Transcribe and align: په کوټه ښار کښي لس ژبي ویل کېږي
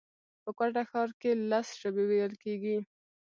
په 0.43 0.49
کوټه 0.57 0.83
ښار 0.89 1.09
کښي 1.19 1.31
لس 1.51 1.67
ژبي 1.81 2.03
ویل 2.07 2.33
کېږي 2.43 2.77